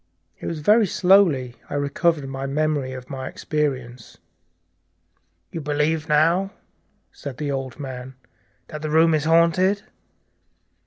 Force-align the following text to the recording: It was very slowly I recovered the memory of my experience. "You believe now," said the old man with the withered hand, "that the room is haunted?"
It 0.39 0.47
was 0.47 0.61
very 0.61 0.87
slowly 0.87 1.57
I 1.69 1.75
recovered 1.75 2.21
the 2.21 2.47
memory 2.47 2.91
of 2.93 3.07
my 3.07 3.27
experience. 3.27 4.17
"You 5.51 5.61
believe 5.61 6.09
now," 6.09 6.53
said 7.11 7.37
the 7.37 7.51
old 7.51 7.79
man 7.79 8.15
with 8.15 8.15
the 8.15 8.17
withered 8.17 8.23
hand, 8.23 8.67
"that 8.69 8.81
the 8.81 8.89
room 8.89 9.13
is 9.13 9.25
haunted?" 9.25 9.83